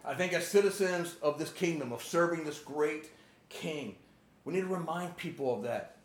[0.03, 3.11] I think as citizens of this kingdom, of serving this great
[3.51, 3.97] king,
[4.45, 5.97] we need to remind people of that.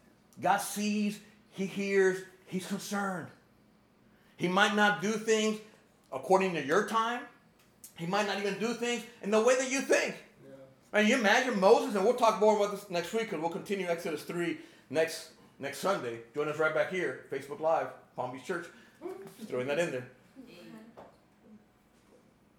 [0.41, 1.19] God sees,
[1.51, 3.27] He hears, He's concerned.
[4.35, 5.59] He might not do things
[6.11, 7.21] according to your time.
[7.99, 10.15] He might not even do things in the way that you think.
[10.43, 10.99] Yeah.
[10.99, 13.87] And you imagine Moses, and we'll talk more about this next week because we'll continue
[13.87, 14.57] Exodus 3
[14.89, 16.19] next next Sunday.
[16.33, 18.67] Join us right back here, Facebook Live, Palm Beach Church.
[19.37, 20.07] Just throwing that in there.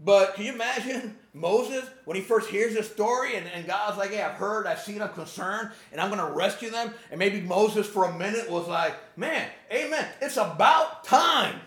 [0.03, 4.11] But can you imagine Moses when he first hears this story and, and God's like,
[4.11, 6.92] hey, I've heard, I've seen, I'm concerned, and I'm going to rescue them?
[7.11, 11.61] And maybe Moses for a minute was like, man, amen, it's about time.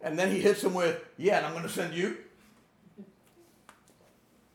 [0.00, 2.16] And then he hits him with, yeah, and I'm going to send you.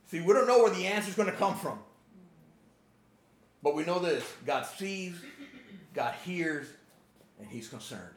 [0.08, 1.80] See, we don't know where the answer is going to come from.
[3.62, 5.15] But we know this God sees,
[5.93, 6.67] God hears,
[7.39, 8.13] and he's concerned.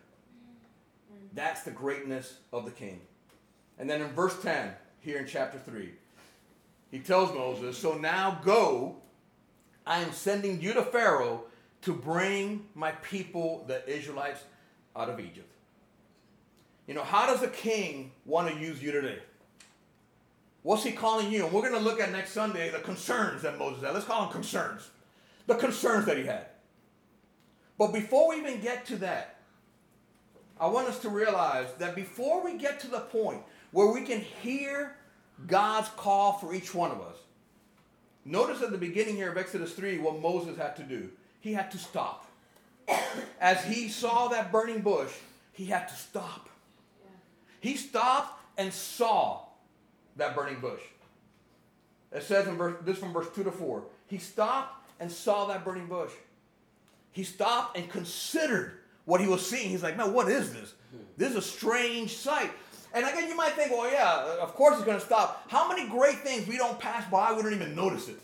[1.34, 3.00] That's the greatness of the king.
[3.78, 5.90] And then in verse 10, here in chapter 3,
[6.90, 8.96] he tells Moses, So now go,
[9.86, 11.44] I am sending you to Pharaoh
[11.82, 14.42] to bring my people, the Israelites,
[14.94, 15.50] out of Egypt.
[16.86, 19.20] You know, how does a king want to use you today?
[20.62, 21.44] What's he calling you?
[21.44, 23.94] And we're going to look at next Sunday the concerns that Moses had.
[23.94, 24.90] Let's call them concerns.
[25.46, 26.46] The concerns that he had.
[27.78, 29.36] But before we even get to that,
[30.60, 33.42] I want us to realize that before we get to the point
[33.72, 34.96] where we can hear
[35.46, 37.16] God's call for each one of us,
[38.26, 41.08] notice at the beginning here of Exodus 3 what Moses had to do.
[41.40, 42.26] He had to stop.
[43.40, 45.12] As he saw that burning bush,
[45.52, 46.50] he had to stop.
[47.60, 49.44] He stopped and saw
[50.16, 50.80] that burning bush.
[52.12, 53.84] It says in verse, this from verse 2 to 4.
[54.06, 56.10] He stopped and saw that burning bush.
[57.12, 58.72] He stopped and considered
[59.04, 59.70] what he was seeing.
[59.70, 60.74] He's like, man, what is this?
[61.16, 62.50] This is a strange sight.
[62.92, 65.44] And again, you might think, well, yeah, of course it's going to stop.
[65.48, 68.18] How many great things we don't pass by, we don't even notice it.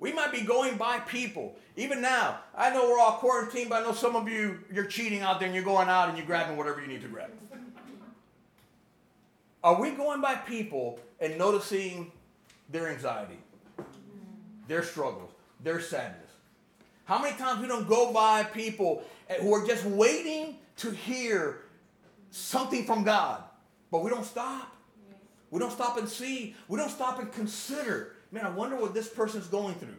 [0.00, 1.56] We might be going by people.
[1.76, 5.20] Even now, I know we're all quarantined, but I know some of you, you're cheating
[5.20, 7.30] out there and you're going out and you're grabbing whatever you need to grab.
[9.62, 12.10] Are we going by people and noticing
[12.70, 13.38] their anxiety,
[14.68, 15.30] their struggles,
[15.62, 16.30] their sadness?
[17.04, 19.02] How many times we don't go by people
[19.40, 21.62] who are just waiting to hear
[22.30, 23.42] something from God,
[23.90, 24.74] but we don't stop.
[25.50, 26.54] We don't stop and see.
[26.68, 28.12] We don't stop and consider.
[28.30, 29.96] Man, I wonder what this person's going through.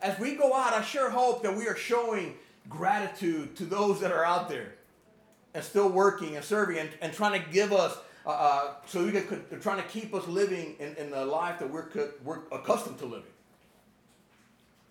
[0.00, 2.34] As we go out, I sure hope that we are showing
[2.68, 4.74] gratitude to those that are out there
[5.54, 9.12] and still working and serving and, and trying to give us uh, uh, so we
[9.12, 11.86] can, they're trying to keep us living in, in the life that we're,
[12.24, 13.30] we're accustomed to living.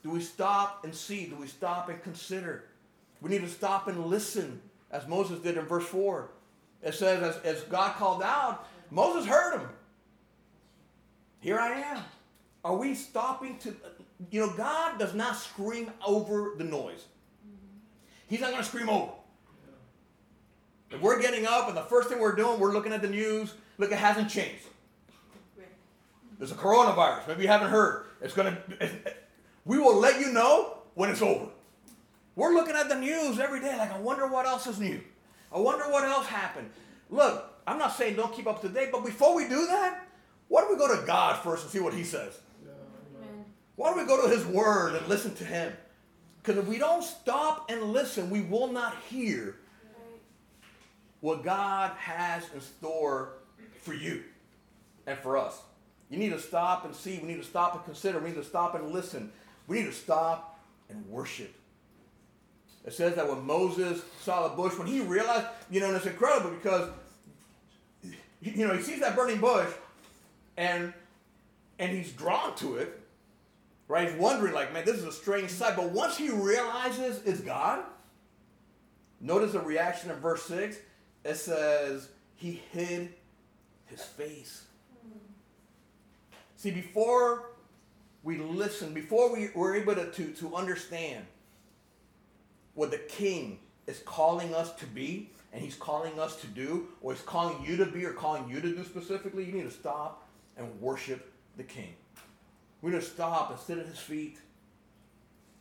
[0.04, 1.26] Do we stop and see?
[1.26, 2.66] Do we stop and consider?
[3.22, 6.30] We need to stop and listen, as Moses did in verse 4.
[6.84, 9.68] It says, as, as God called out, Moses heard him.
[11.42, 12.04] Here I am.
[12.64, 13.76] Are we stopping to,
[14.32, 17.06] you know, God does not scream over the noise.
[18.28, 19.12] He's not going to scream over.
[20.92, 23.54] If we're getting up and the first thing we're doing, we're looking at the news,
[23.78, 24.64] look, it hasn't changed.
[26.38, 27.28] There's a coronavirus.
[27.28, 28.06] Maybe you haven't heard.
[28.22, 29.14] It's going to,
[29.66, 31.48] we will let you know when it's over.
[32.36, 35.02] We're looking at the news every day, like, I wonder what else is new.
[35.54, 36.70] I wonder what else happened.
[37.10, 40.06] Look, I'm not saying don't keep up to date, but before we do that,
[40.50, 42.38] why don't we go to God first and see what He says?
[43.76, 45.74] Why don't we go to His Word and listen to Him?
[46.42, 49.56] Because if we don't stop and listen, we will not hear
[51.22, 53.34] what God has in store
[53.82, 54.24] for you
[55.08, 55.62] and for us.
[56.10, 57.20] You need to stop and see.
[57.20, 58.20] We need to stop and consider.
[58.20, 59.32] We need to stop and listen.
[59.68, 61.54] We need to stop and worship.
[62.86, 66.06] It says that when Moses saw the bush, when he realized, you know, and it's
[66.06, 66.90] incredible because,
[68.42, 69.70] you know, he sees that burning bush
[70.58, 70.94] and
[71.80, 73.02] and he's drawn to it,
[73.88, 74.10] right?
[74.10, 75.76] He's wondering, like, man, this is a strange sight.
[75.76, 77.84] But once he realizes it's God,
[79.20, 80.78] notice the reaction in verse 6
[81.26, 83.14] it says he hid
[83.88, 84.66] his face.
[86.56, 87.50] See, before
[88.24, 91.26] we listen, before we were able to, to, to understand
[92.76, 97.14] what the king is calling us to be and he's calling us to do, or
[97.14, 100.28] he's calling you to be or calling you to do specifically, you need to stop
[100.58, 101.96] and worship the king.
[102.82, 104.38] We need to stop and sit at his feet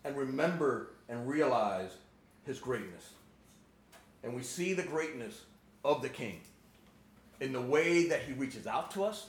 [0.04, 1.90] and remember and realize
[2.44, 3.10] his greatness.
[4.22, 5.42] And we see the greatness
[5.84, 6.40] of the King
[7.40, 9.26] in the way that he reaches out to us,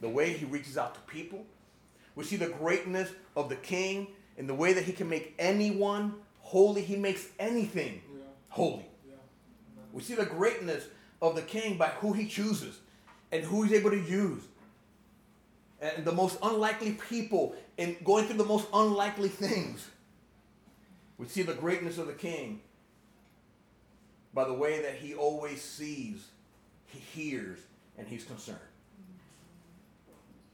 [0.00, 1.44] the way he reaches out to people.
[2.14, 6.14] We see the greatness of the King in the way that he can make anyone
[6.40, 6.82] holy.
[6.82, 8.22] He makes anything yeah.
[8.48, 8.86] holy.
[9.06, 9.14] Yeah.
[9.92, 10.84] We see the greatness
[11.20, 12.78] of the King by who he chooses
[13.32, 14.42] and who he's able to use.
[15.80, 19.88] And the most unlikely people in going through the most unlikely things.
[21.18, 22.60] We see the greatness of the King
[24.34, 26.26] by the way that he always sees,
[26.86, 27.58] he hears,
[27.96, 28.58] and he's concerned.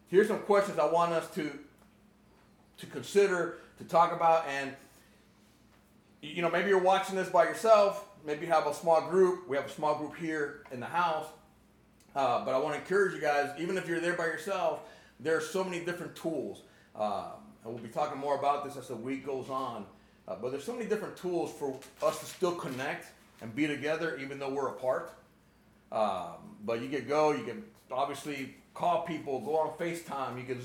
[0.08, 1.50] Here's some questions I want us to,
[2.78, 4.74] to consider, to talk about, and
[6.20, 8.06] you know, maybe you're watching this by yourself.
[8.26, 9.48] Maybe you have a small group.
[9.48, 11.26] We have a small group here in the house.
[12.14, 14.80] Uh, but I want to encourage you guys, even if you're there by yourself,
[15.18, 16.62] there are so many different tools.
[16.94, 17.28] Uh,
[17.64, 19.86] and we'll be talking more about this as the week goes on.
[20.28, 23.06] Uh, but there's so many different tools for us to still connect
[23.40, 25.12] and be together even though we're apart.
[25.92, 30.60] Um, but you can go, you can obviously call people, go on FaceTime, you can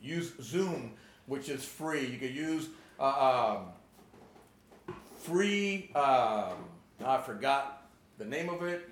[0.00, 0.92] use Zoom,
[1.26, 2.06] which is free.
[2.06, 3.66] You can use uh, um,
[5.22, 6.54] free, um,
[7.04, 8.88] I forgot the name of it.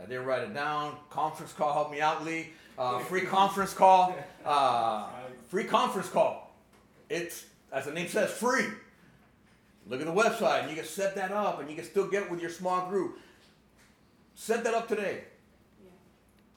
[0.00, 0.96] I didn't write it down.
[1.10, 2.50] Conference call, help me out, Lee.
[2.76, 4.14] Uh, free conference call.
[4.44, 5.06] Uh,
[5.48, 6.54] free conference call.
[7.08, 8.66] It's, as the name says, free.
[9.88, 12.30] Look at the website and you can set that up and you can still get
[12.30, 13.18] with your small group.
[14.34, 15.24] Set that up today.
[15.82, 15.90] Yeah.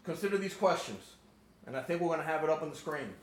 [0.03, 1.13] Consider these questions.
[1.65, 3.13] And I think we're going to have it up on the screen.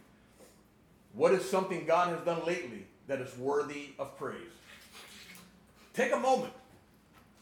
[1.14, 4.36] What is something God has done lately that is worthy of praise?
[5.94, 6.52] Take a moment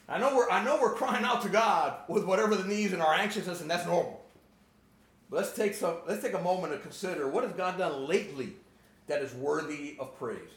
[0.09, 3.01] I know we're I know we're crying out to God with whatever the needs and
[3.01, 4.23] our anxiousness, and that's normal.
[5.31, 8.53] But let's take some let's take a moment to consider what has God done lately
[9.07, 10.51] that is worthy of praise.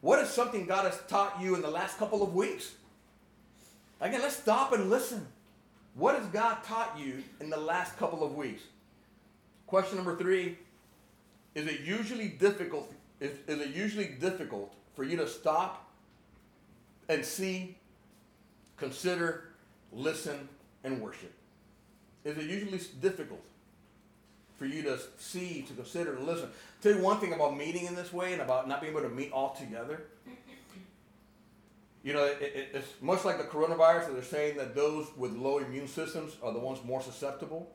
[0.00, 2.74] What is something God has taught you in the last couple of weeks?
[4.00, 5.26] Again, let's stop and listen.
[5.94, 8.62] What has God taught you in the last couple of weeks?
[9.66, 10.56] Question number three
[11.54, 12.92] Is it usually difficult?
[13.20, 15.90] Is, is it usually difficult for you to stop
[17.08, 17.76] and see,
[18.76, 19.48] consider,
[19.92, 20.48] listen,
[20.84, 21.32] and worship?
[22.24, 23.42] Is it usually difficult
[24.58, 26.50] for you to see, to consider, to listen?
[26.82, 29.08] tell you one thing about meeting in this way and about not being able to
[29.08, 30.02] meet all together.
[32.02, 35.32] You know, it, it, it's much like the coronavirus that they're saying that those with
[35.32, 37.70] low immune systems are the ones more susceptible.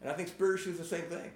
[0.00, 1.30] And I think spiritually is the same thing.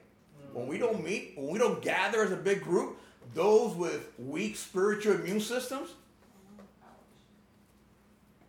[0.52, 2.98] When we don't meet, when we don't gather as a big group,
[3.34, 5.90] those with weak spiritual immune systems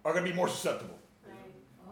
[0.06, 0.98] are going to be more susceptible.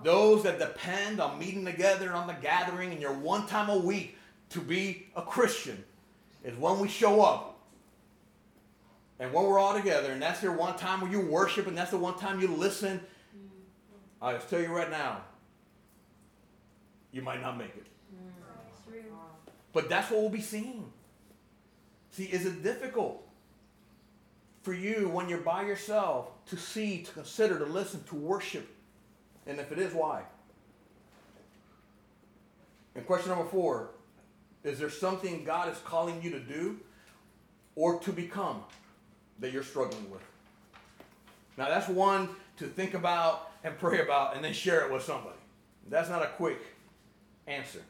[0.03, 3.77] Those that depend on meeting together and on the gathering and your one time a
[3.77, 4.17] week
[4.49, 5.84] to be a Christian
[6.43, 7.60] is when we show up
[9.19, 11.91] and when we're all together, and that's your one time where you worship, and that's
[11.91, 12.99] the one time you listen.
[14.21, 15.21] I just tell you right now,
[17.12, 17.88] you might not make it.
[19.71, 20.91] But that's what we'll be seeing.
[22.12, 23.25] See, is it difficult
[24.63, 28.67] for you when you're by yourself to see, to consider, to listen, to worship?
[29.45, 30.23] And if it is, why?
[32.95, 33.89] And question number four
[34.65, 36.80] is there something God is calling you to do
[37.75, 38.63] or to become
[39.39, 40.21] that you're struggling with?
[41.58, 45.38] Now, that's one to think about and pray about and then share it with somebody.
[45.88, 46.60] That's not a quick
[47.47, 47.82] answer.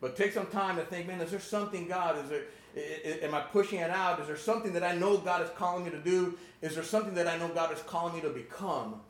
[0.00, 3.40] But take some time to think, man, is there something, God, is there, am I
[3.40, 4.20] pushing it out?
[4.20, 6.38] Is there something that I know God is calling me to do?
[6.62, 9.00] Is there something that I know God is calling me to become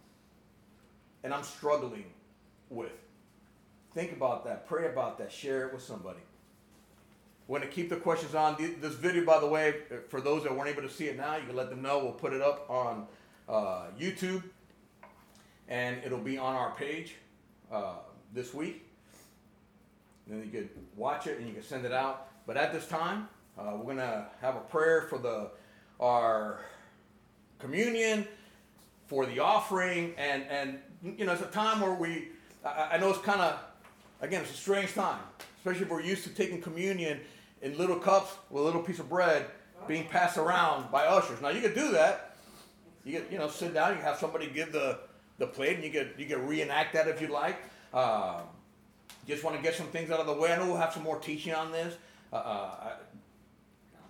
[1.23, 2.07] and I'm struggling
[2.69, 2.93] with?
[3.97, 4.69] Think about that.
[4.69, 5.33] Pray about that.
[5.33, 6.19] Share it with somebody.
[7.49, 8.55] We're going to keep the questions on.
[8.59, 9.77] This video, by the way,
[10.11, 12.01] for those that weren't able to see it now, you can let them know.
[12.01, 13.07] We'll put it up on
[13.49, 14.43] uh, YouTube,
[15.67, 17.15] and it'll be on our page
[17.73, 17.95] uh,
[18.35, 18.85] this week.
[20.27, 22.29] And then you could watch it and you can send it out.
[22.47, 25.53] But at this time, uh, we're going to have a prayer for the
[26.01, 26.61] our
[27.59, 28.29] communion,
[29.07, 30.81] for the offering, and and
[31.19, 32.29] you know it's a time where we.
[32.63, 33.59] I, I know it's kind of
[34.21, 35.21] Again, it's a strange time,
[35.59, 37.21] especially if we're used to taking communion
[37.63, 39.47] in little cups with a little piece of bread
[39.87, 41.41] being passed around by ushers.
[41.41, 42.37] Now you could do that.
[43.05, 43.97] You could, you know, sit down.
[43.97, 44.99] You have somebody give the,
[45.39, 47.59] the plate, and you could you could reenact that if you'd like.
[47.93, 48.41] Uh,
[49.27, 50.53] just want to get some things out of the way.
[50.53, 51.95] I know we'll have some more teaching on this.
[52.33, 52.91] Uh, uh,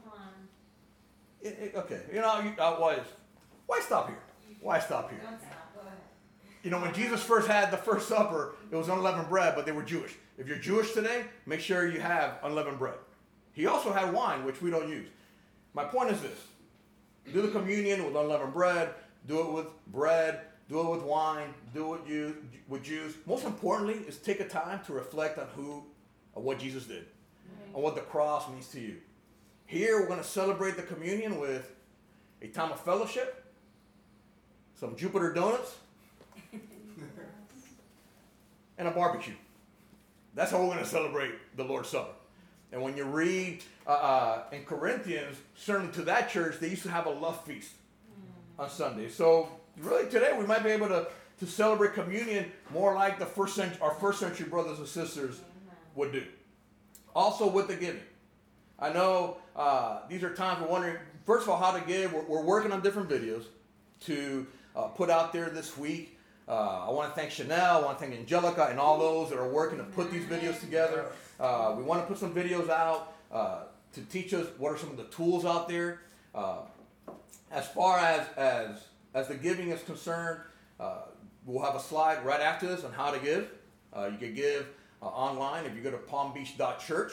[0.04, 0.28] Come on.
[1.42, 2.98] It, it, okay, you know, you, uh, why,
[3.66, 4.18] why stop here?
[4.60, 5.20] Why stop here?
[6.66, 9.70] You know, when Jesus first had the first supper, it was unleavened bread, but they
[9.70, 10.16] were Jewish.
[10.36, 12.96] If you're Jewish today, make sure you have unleavened bread.
[13.52, 15.06] He also had wine, which we don't use.
[15.74, 16.40] My point is this
[17.32, 18.94] do the communion with unleavened bread,
[19.28, 23.14] do it with bread, do it with wine, do it you, with juice.
[23.26, 25.84] Most importantly, is take a time to reflect on who,
[26.34, 27.06] on what Jesus did,
[27.74, 28.96] on what the cross means to you.
[29.66, 31.76] Here, we're going to celebrate the communion with
[32.42, 33.44] a time of fellowship,
[34.74, 35.76] some Jupiter donuts,
[38.78, 39.34] and a barbecue.
[40.34, 42.12] That's how we're going to celebrate the Lord's Supper.
[42.72, 46.90] And when you read uh, uh, in Corinthians, certainly to that church, they used to
[46.90, 47.72] have a love feast
[48.58, 49.08] on Sunday.
[49.08, 51.06] So really today we might be able to,
[51.40, 55.40] to celebrate communion more like the first century, our first century brothers and sisters
[55.94, 56.24] would do.
[57.14, 58.02] Also with the giving.
[58.78, 62.12] I know uh, these are times we're wondering, first of all, how to give.
[62.12, 63.44] We're, we're working on different videos
[64.00, 66.15] to uh, put out there this week.
[66.48, 69.38] Uh, I want to thank Chanel, I want to thank Angelica, and all those that
[69.38, 71.06] are working to put these videos together.
[71.40, 74.90] Uh, we want to put some videos out uh, to teach us what are some
[74.90, 76.02] of the tools out there.
[76.34, 76.58] Uh,
[77.50, 80.40] as far as, as, as the giving is concerned,
[80.78, 81.02] uh,
[81.44, 83.50] we'll have a slide right after this on how to give.
[83.92, 84.68] Uh, you can give
[85.00, 87.12] online if you go to palmbeach.church.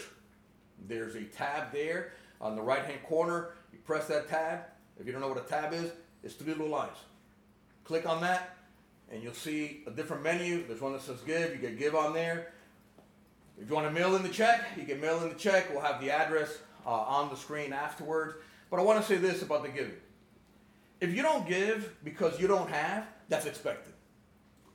[0.87, 3.53] There's a tab there on the right hand corner.
[3.71, 4.59] You press that tab.
[4.99, 5.91] If you don't know what a tab is,
[6.23, 6.97] it's three little lines.
[7.83, 8.57] Click on that
[9.13, 10.65] and you'll see a different menu.
[10.65, 11.53] There's one that says give.
[11.53, 12.51] You can give on there.
[13.61, 15.69] If you want to mail in the check, you can mail in the check.
[15.69, 18.33] We'll have the address uh, on the screen afterwards.
[18.71, 19.93] But I want to say this about the giving.
[20.99, 23.93] If you don't give because you don't have, that's expected.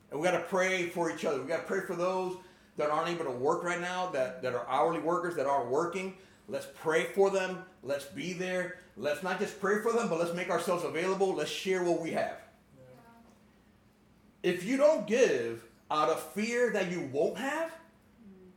[0.09, 1.41] And we got to pray for each other.
[1.41, 2.37] We got to pray for those
[2.77, 6.15] that aren't able to work right now, that, that are hourly workers that aren't working.
[6.47, 7.63] Let's pray for them.
[7.83, 8.79] Let's be there.
[8.95, 11.35] Let's not just pray for them, but let's make ourselves available.
[11.35, 12.37] Let's share what we have.
[14.43, 17.71] If you don't give out of fear that you won't have,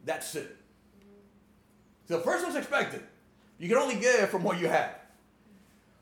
[0.05, 0.57] that's it.
[2.09, 3.03] So first one's expected.
[3.59, 4.95] You can only give from what you have.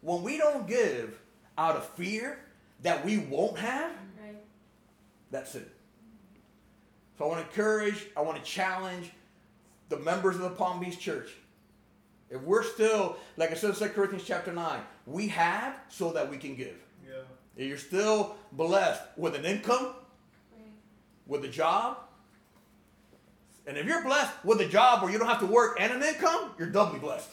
[0.01, 1.20] When we don't give
[1.59, 2.39] out of fear
[2.83, 3.93] that we won't have,
[5.31, 5.70] that's it.
[7.18, 9.11] So I want to encourage, I want to challenge
[9.91, 11.31] the members of the Palm Beach Church.
[12.31, 16.31] If we're still, like I said in 2 Corinthians chapter 9, we have so that
[16.31, 16.76] we can give.
[17.67, 19.95] You're still blessed with an income,
[21.27, 21.99] with a job,
[23.67, 26.03] and if you're blessed with a job where you don't have to work and an
[26.03, 27.29] income, you're doubly blessed.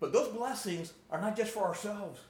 [0.00, 2.20] but those blessings are not just for ourselves.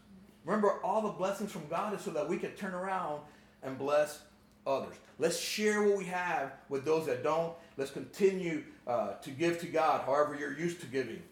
[0.45, 3.21] Remember, all the blessings from God is so that we can turn around
[3.63, 4.21] and bless
[4.67, 4.95] others.
[5.19, 7.53] Let's share what we have with those that don't.
[7.77, 11.23] Let's continue uh, to give to God however you're used to giving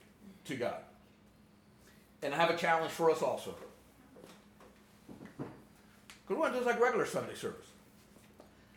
[0.47, 0.79] to God.
[2.23, 3.55] And I have a challenge for us also.
[6.27, 7.67] Because we want to like regular Sunday service.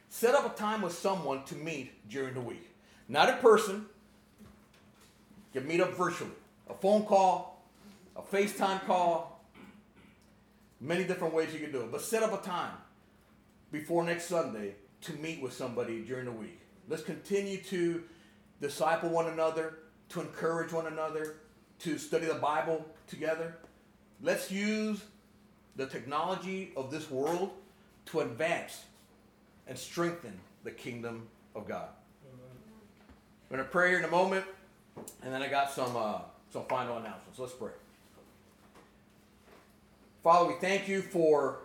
[0.10, 2.70] Set up a time with someone to meet during the week.
[3.08, 3.86] Not in person.
[5.54, 6.30] You meet up virtually.
[6.70, 7.66] A phone call,
[8.16, 9.44] a FaceTime call,
[10.80, 11.92] many different ways you can do it.
[11.92, 12.74] But set up a time
[13.72, 16.60] before next Sunday to meet with somebody during the week.
[16.88, 18.04] Let's continue to
[18.62, 19.80] disciple one another,
[20.10, 21.38] to encourage one another,
[21.80, 23.58] to study the Bible together.
[24.22, 25.02] Let's use
[25.80, 27.52] the technology of this world
[28.06, 28.84] to advance
[29.66, 31.26] and strengthen the kingdom
[31.56, 31.88] of God.
[33.50, 34.44] I'm going to pray here in a moment,
[35.24, 36.20] and then I got some, uh,
[36.52, 37.40] some final announcements.
[37.40, 37.72] Let's pray.
[40.22, 41.60] Father, we thank you for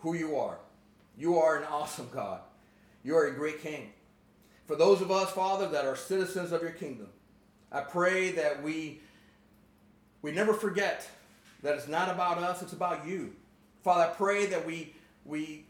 [0.00, 0.58] who you are.
[1.16, 2.40] You are an awesome God.
[3.02, 3.88] You are a great King.
[4.66, 7.08] For those of us, Father, that are citizens of your kingdom,
[7.72, 9.00] I pray that we,
[10.20, 11.08] we never forget
[11.62, 13.32] that it's not about us, it's about you.
[13.88, 14.92] Father, I pray that we,
[15.24, 15.64] we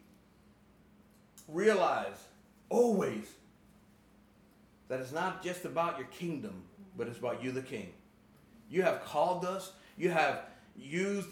[1.47, 2.17] realize
[2.69, 3.29] always
[4.89, 6.65] that it's not just about your kingdom,
[6.97, 7.93] but it's about you, the King.
[8.69, 10.47] You have called us, you have
[10.77, 11.29] used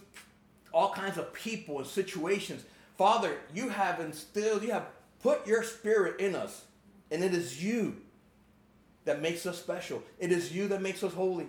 [0.73, 2.63] all kinds of people and situations
[2.97, 4.87] Father, you have instilled, you have
[5.25, 6.67] put your spirit in us,
[7.11, 7.97] and it is you
[9.07, 10.05] that makes us special.
[10.21, 11.49] It is you that makes us holy.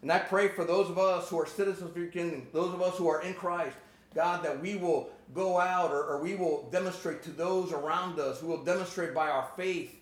[0.00, 2.80] And I pray for those of us who are citizens of your kingdom, those of
[2.80, 3.76] us who are in Christ,
[4.14, 8.42] God, that we will go out or, or we will demonstrate to those around us,
[8.42, 9.96] we will demonstrate by our faith,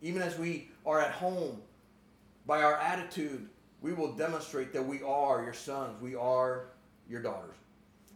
[0.00, 1.60] even as we are at home,
[2.46, 3.48] by our attitude,
[3.80, 6.68] we will demonstrate that we are your sons, we are
[7.08, 7.56] your daughters.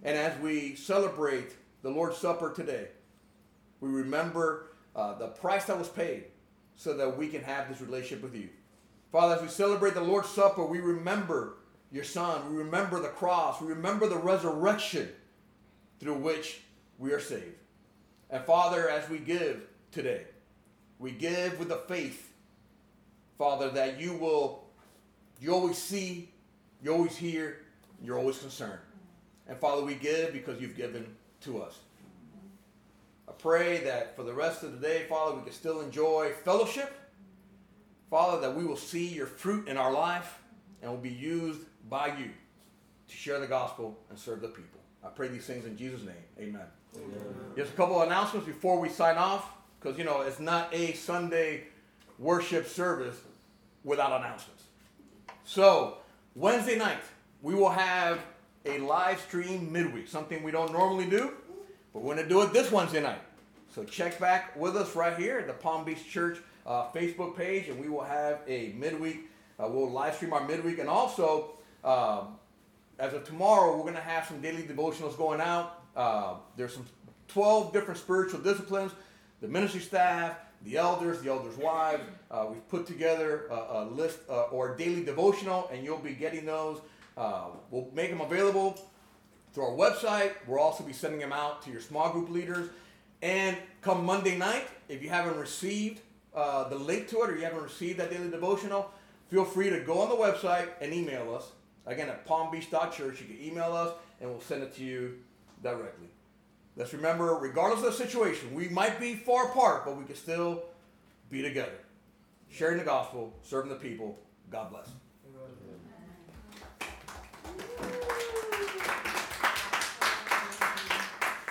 [0.03, 2.89] And as we celebrate the Lord's Supper today,
[3.81, 6.25] we remember uh, the price that was paid
[6.77, 8.49] so that we can have this relationship with you.
[9.13, 11.57] Father, as we celebrate the Lord's Supper, we remember
[11.93, 12.51] your Son.
[12.51, 13.61] We remember the cross.
[13.61, 15.09] We remember the resurrection
[16.01, 16.61] through which
[16.99, 17.57] we are saved.
[18.31, 20.25] And Father, as we give today,
[20.99, 22.33] we give with the faith,
[23.39, 24.65] Father, that you will,
[25.41, 26.31] you always see,
[26.83, 27.59] you always hear,
[28.03, 28.81] you're always concerned.
[29.49, 31.07] And Father, we give because you've given
[31.43, 31.79] to us.
[33.29, 36.93] I pray that for the rest of the day, Father, we can still enjoy fellowship.
[38.11, 40.39] Father, that we will see your fruit in our life
[40.81, 42.31] and will be used by you
[43.09, 44.76] to share the gospel and serve the people.
[45.07, 46.15] I pray these things in Jesus' name.
[46.39, 46.67] Amen.
[46.97, 47.09] Amen.
[47.57, 50.95] Just a couple of announcements before we sign off, because, you know, it's not a
[50.95, 51.65] Sunday
[52.19, 53.17] worship service
[53.85, 54.65] without announcements.
[55.45, 55.99] So,
[56.35, 57.03] Wednesday night,
[57.41, 58.19] we will have
[58.65, 61.33] a live stream midweek, something we don't normally do,
[61.93, 63.21] but we're going to do it this Wednesday night.
[63.73, 67.69] So check back with us right here at the Palm Beach Church uh, Facebook page,
[67.69, 69.31] and we will have a midweek.
[69.59, 71.53] Uh, we'll live stream our midweek, and also
[71.85, 72.39] um,
[72.99, 75.83] as of tomorrow, we're going to have some daily devotionals going out.
[75.95, 76.87] Uh, there's some
[77.29, 78.93] 12 different spiritual disciplines.
[79.41, 82.03] The ministry staff, the elders, the elders' wives.
[82.31, 86.15] Uh, we've put together a, a list uh, or a daily devotional, and you'll be
[86.15, 86.81] getting those
[87.17, 88.79] uh, we'll make them available
[89.53, 90.33] through our website.
[90.47, 92.69] We'll also be sending them out to your small group leaders.
[93.23, 96.01] And come Monday night, if you haven't received
[96.35, 98.91] uh, the link to it or you haven't received that daily devotional,
[99.29, 101.51] feel free to go on the website and email us.
[101.87, 105.19] Again, at palmbeach.church, you can email us and we'll send it to you
[105.63, 106.09] directly.
[106.77, 110.65] Let's remember, regardless of the situation, we might be far apart, but we can still
[111.31, 111.79] be together.
[112.51, 114.19] Sharing the gospel, serving the people.
[114.51, 114.91] God bless.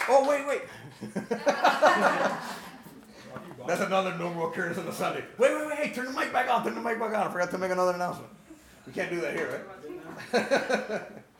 [0.08, 0.62] Oh, wait, wait.
[3.68, 5.24] That's another normal occurrence on a Sunday.
[5.40, 5.78] Wait, wait, wait.
[5.80, 6.64] Hey, turn the mic back on.
[6.64, 7.28] Turn the mic back on.
[7.28, 8.30] I forgot to make another announcement.
[8.88, 9.62] We can't do that here,
[10.34, 11.02] right?